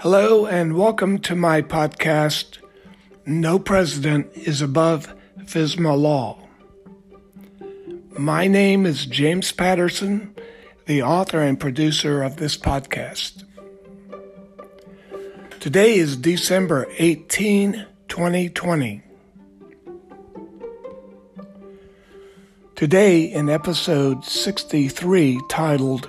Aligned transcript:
Hello, 0.00 0.46
and 0.46 0.76
welcome 0.76 1.18
to 1.18 1.34
my 1.34 1.60
podcast, 1.60 2.58
No 3.26 3.58
President 3.58 4.30
is 4.32 4.62
Above 4.62 5.12
FISMA 5.40 6.00
Law. 6.00 6.38
My 8.16 8.46
name 8.46 8.86
is 8.86 9.06
James 9.06 9.50
Patterson, 9.50 10.36
the 10.86 11.02
author 11.02 11.40
and 11.40 11.58
producer 11.58 12.22
of 12.22 12.36
this 12.36 12.56
podcast. 12.56 13.42
Today 15.58 15.96
is 15.96 16.16
December 16.16 16.86
18, 16.98 17.84
2020. 18.06 19.02
Today, 22.76 23.24
in 23.24 23.50
episode 23.50 24.24
63, 24.24 25.40
titled 25.48 26.08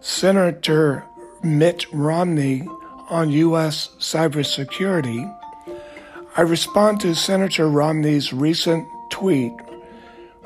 Senator 0.00 1.04
Mitt 1.44 1.86
Romney 1.92 2.66
on 3.10 3.30
U.S. 3.30 3.90
cybersecurity, 3.98 5.36
I 6.36 6.42
respond 6.42 7.00
to 7.00 7.14
Senator 7.14 7.68
Romney's 7.68 8.32
recent 8.32 8.86
tweet 9.10 9.52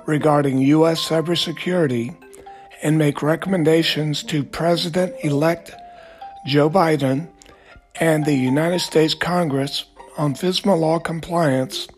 regarding 0.06 0.59
U.S. 0.59 1.06
cybersecurity 1.06 2.16
and 2.82 2.98
make 2.98 3.23
recommendations 3.23 4.23
to 4.24 4.42
President 4.42 5.14
elect 5.23 5.73
Joe 6.46 6.68
Biden 6.70 7.28
and 8.00 8.24
the 8.24 8.34
United 8.34 8.80
States 8.80 9.15
Congress 9.15 9.84
on 10.16 10.34
FISMA 10.34 10.78
law 10.78 10.98
compliance 10.98 11.88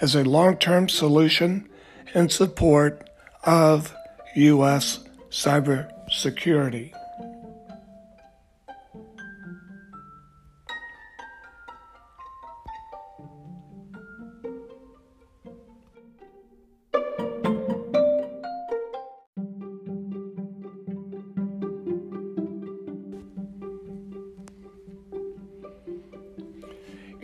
as 0.00 0.14
a 0.14 0.24
long 0.24 0.56
term 0.56 0.88
solution 0.88 1.68
in 2.14 2.28
support 2.28 3.08
of 3.44 3.94
U.S. 4.34 5.00
cybersecurity. 5.30 6.92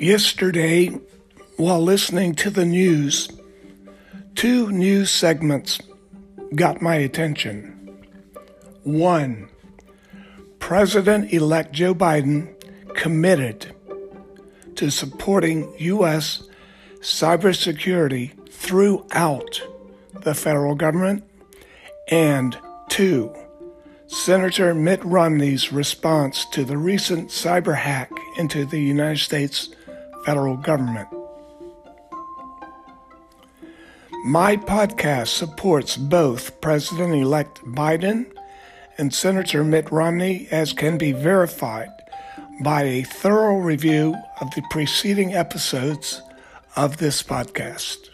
Yesterday, 0.02 0.88
while 1.58 1.80
listening 1.80 2.34
to 2.34 2.50
the 2.50 2.64
news, 2.64 3.28
two 4.34 4.68
news 4.72 5.12
segments 5.12 5.78
got 6.56 6.82
my 6.82 6.96
attention. 6.96 8.00
One, 8.82 9.48
President 10.58 11.32
elect 11.32 11.70
Joe 11.70 11.94
Biden 11.94 12.52
committed 12.96 13.76
to 14.74 14.90
supporting 14.90 15.72
U.S. 15.78 16.48
cybersecurity 16.98 18.32
throughout 18.50 19.62
the 20.14 20.34
federal 20.34 20.74
government. 20.74 21.22
And 22.08 22.58
two, 22.88 23.32
Senator 24.08 24.74
Mitt 24.74 25.04
Romney's 25.04 25.72
response 25.72 26.44
to 26.46 26.64
the 26.64 26.76
recent 26.76 27.28
cyber 27.28 27.76
hack 27.76 28.10
into 28.36 28.64
the 28.64 28.80
United 28.80 29.20
States 29.20 29.68
federal 30.24 30.56
government. 30.56 31.08
My 34.24 34.56
podcast 34.56 35.28
supports 35.28 35.96
both 35.96 36.60
President 36.60 37.12
elect 37.14 37.60
Biden 37.64 38.30
and 38.96 39.12
Senator 39.12 39.64
Mitt 39.64 39.90
Romney, 39.90 40.46
as 40.50 40.72
can 40.72 40.96
be 40.96 41.10
verified 41.10 41.90
by 42.62 42.84
a 42.84 43.02
thorough 43.02 43.58
review 43.58 44.14
of 44.40 44.54
the 44.54 44.62
preceding 44.70 45.34
episodes 45.34 46.22
of 46.76 46.98
this 46.98 47.22
podcast. 47.22 48.11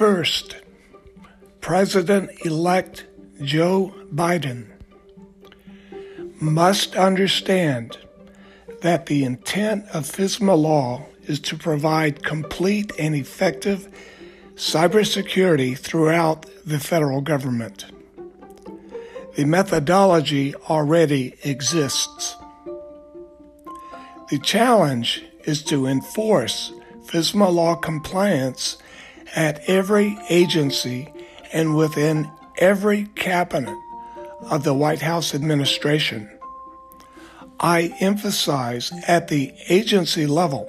First, 0.00 0.56
President 1.60 2.30
elect 2.46 3.04
Joe 3.42 3.92
Biden 4.10 4.64
must 6.40 6.96
understand 6.96 7.98
that 8.80 9.04
the 9.04 9.24
intent 9.24 9.84
of 9.92 10.06
FISMA 10.06 10.56
law 10.56 11.04
is 11.24 11.38
to 11.40 11.58
provide 11.58 12.24
complete 12.24 12.92
and 12.98 13.14
effective 13.14 13.90
cybersecurity 14.54 15.76
throughout 15.76 16.46
the 16.64 16.80
federal 16.80 17.20
government. 17.20 17.84
The 19.36 19.44
methodology 19.44 20.54
already 20.54 21.34
exists. 21.44 22.36
The 24.30 24.38
challenge 24.38 25.22
is 25.44 25.62
to 25.64 25.84
enforce 25.84 26.72
FISMA 27.04 27.52
law 27.52 27.74
compliance 27.74 28.78
at 29.34 29.60
every 29.68 30.18
agency 30.28 31.12
and 31.52 31.76
within 31.76 32.30
every 32.58 33.04
cabinet 33.14 33.76
of 34.42 34.64
the 34.64 34.74
White 34.74 35.02
House 35.02 35.34
administration. 35.34 36.28
I 37.58 37.94
emphasize 38.00 38.92
at 39.06 39.28
the 39.28 39.52
agency 39.68 40.26
level, 40.26 40.68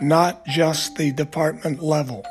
not 0.00 0.44
just 0.46 0.96
the 0.96 1.12
department 1.12 1.82
level. 1.82 2.24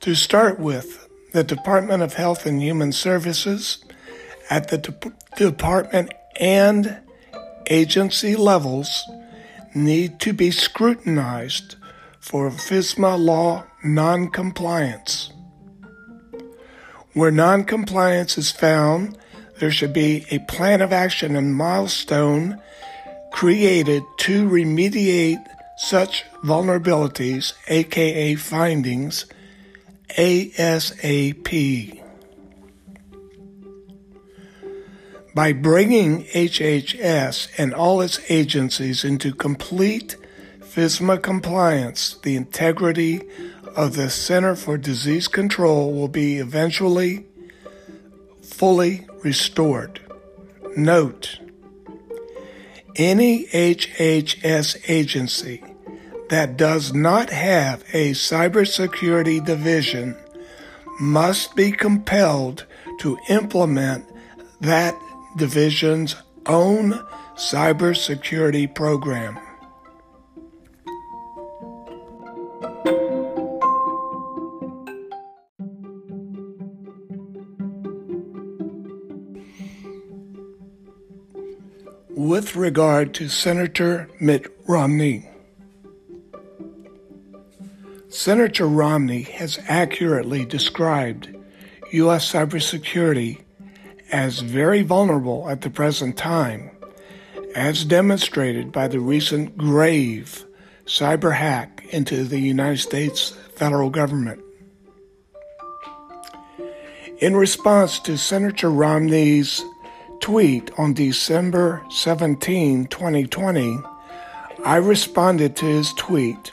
To 0.00 0.14
start 0.14 0.60
with, 0.60 1.08
the 1.32 1.42
Department 1.42 2.02
of 2.02 2.14
Health 2.14 2.46
and 2.46 2.62
Human 2.62 2.92
Services 2.92 3.84
at 4.48 4.68
the 4.68 4.78
de- 4.78 5.12
department 5.36 6.12
and 6.36 6.98
agency 7.68 8.36
levels 8.36 9.02
need 9.74 10.20
to 10.20 10.32
be 10.32 10.50
scrutinized 10.50 11.76
for 12.26 12.50
FISMA 12.50 13.16
law 13.16 13.62
noncompliance. 13.84 15.30
Where 17.12 17.30
noncompliance 17.30 18.36
is 18.36 18.50
found, 18.50 19.16
there 19.60 19.70
should 19.70 19.92
be 19.92 20.26
a 20.32 20.40
plan 20.40 20.80
of 20.80 20.92
action 20.92 21.36
and 21.36 21.54
milestone 21.54 22.60
created 23.30 24.02
to 24.18 24.48
remediate 24.48 25.42
such 25.76 26.24
vulnerabilities, 26.42 27.52
aka 27.68 28.34
findings, 28.34 29.26
ASAP. 30.18 32.02
By 35.32 35.52
bringing 35.52 36.24
HHS 36.24 37.50
and 37.56 37.72
all 37.72 38.00
its 38.00 38.18
agencies 38.28 39.04
into 39.04 39.32
complete 39.32 40.16
FISMA 40.76 41.22
compliance, 41.22 42.18
the 42.22 42.36
integrity 42.36 43.22
of 43.74 43.96
the 43.96 44.10
Center 44.10 44.54
for 44.54 44.76
Disease 44.76 45.26
Control 45.26 45.90
will 45.94 46.06
be 46.06 46.36
eventually 46.36 47.24
fully 48.42 49.06
restored. 49.24 50.00
Note, 50.76 51.38
any 52.94 53.46
HHS 53.46 54.90
agency 54.90 55.64
that 56.28 56.58
does 56.58 56.92
not 56.92 57.30
have 57.30 57.82
a 57.94 58.10
cybersecurity 58.10 59.42
division 59.42 60.14
must 61.00 61.56
be 61.56 61.72
compelled 61.72 62.66
to 63.00 63.16
implement 63.30 64.04
that 64.60 64.94
division's 65.38 66.16
own 66.44 66.92
cybersecurity 67.34 68.74
program. 68.74 69.38
With 82.16 82.56
regard 82.56 83.12
to 83.12 83.28
Senator 83.28 84.08
Mitt 84.18 84.46
Romney. 84.66 85.28
Senator 88.08 88.66
Romney 88.66 89.20
has 89.22 89.58
accurately 89.68 90.46
described 90.46 91.36
U.S. 91.92 92.32
cybersecurity 92.32 93.42
as 94.10 94.40
very 94.40 94.80
vulnerable 94.80 95.46
at 95.50 95.60
the 95.60 95.68
present 95.68 96.16
time, 96.16 96.70
as 97.54 97.84
demonstrated 97.84 98.72
by 98.72 98.88
the 98.88 99.00
recent 99.00 99.58
grave 99.58 100.46
cyber 100.86 101.34
hack 101.34 101.84
into 101.90 102.24
the 102.24 102.40
United 102.40 102.78
States 102.78 103.36
federal 103.56 103.90
government. 103.90 104.42
In 107.18 107.36
response 107.36 108.00
to 108.00 108.16
Senator 108.16 108.70
Romney's 108.70 109.62
tweet 110.20 110.70
on 110.78 110.94
December 110.94 111.84
17, 111.90 112.86
2020, 112.86 113.78
I 114.64 114.76
responded 114.76 115.56
to 115.56 115.66
his 115.66 115.92
tweet 115.94 116.52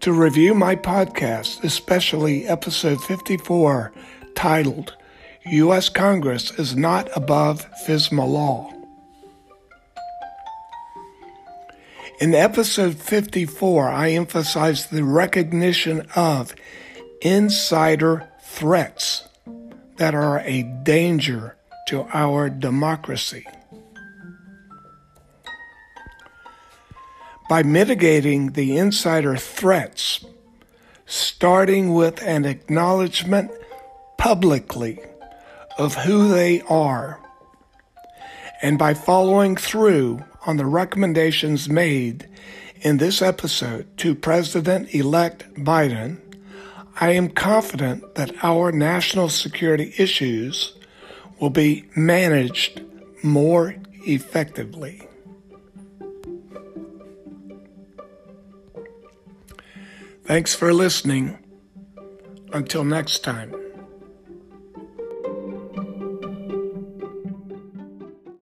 to 0.00 0.12
review 0.12 0.54
my 0.54 0.76
podcast, 0.76 1.62
especially 1.64 2.46
episode 2.46 3.02
54, 3.02 3.92
titled 4.34 4.96
U.S. 5.46 5.88
Congress 5.88 6.50
is 6.58 6.76
Not 6.76 7.08
Above 7.16 7.66
FISMA 7.86 8.26
Law. 8.26 8.72
In 12.20 12.34
episode 12.34 12.96
54, 12.96 13.88
I 13.88 14.10
emphasized 14.10 14.90
the 14.90 15.04
recognition 15.04 16.06
of 16.16 16.54
insider 17.20 18.28
threats 18.40 19.28
that 19.98 20.14
are 20.14 20.40
a 20.40 20.62
danger 20.82 21.57
to 21.88 22.06
our 22.12 22.50
democracy. 22.50 23.46
By 27.48 27.62
mitigating 27.62 28.52
the 28.52 28.76
insider 28.76 29.38
threats, 29.38 30.22
starting 31.06 31.94
with 31.94 32.22
an 32.22 32.44
acknowledgement 32.44 33.50
publicly 34.18 34.98
of 35.78 35.94
who 35.94 36.28
they 36.28 36.60
are, 36.68 37.20
and 38.60 38.78
by 38.78 38.92
following 38.92 39.56
through 39.56 40.22
on 40.44 40.58
the 40.58 40.66
recommendations 40.66 41.70
made 41.70 42.28
in 42.82 42.98
this 42.98 43.22
episode 43.22 43.96
to 43.96 44.14
President 44.14 44.94
elect 44.94 45.54
Biden, 45.54 46.18
I 47.00 47.12
am 47.12 47.30
confident 47.30 48.14
that 48.16 48.44
our 48.44 48.72
national 48.72 49.30
security 49.30 49.94
issues 49.96 50.74
will 51.40 51.50
be 51.50 51.84
managed 51.94 52.82
more 53.22 53.76
effectively. 54.06 55.02
Thanks 60.24 60.54
for 60.54 60.72
listening. 60.74 61.38
Until 62.52 62.84
next 62.84 63.24
time. 63.24 63.67